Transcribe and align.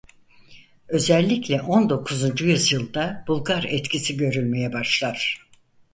Özellikle 0.87 1.61
on 1.61 1.89
dokuzuncu 1.89 2.45
yüzyılda 2.45 3.25
Bulgar 3.27 3.63
etkisi 3.63 4.17
görülmeye 4.17 4.73
başlar. 4.73 5.47